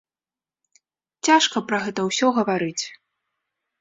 [1.29, 2.83] Цяжка пра гэта ўсё гаварыць.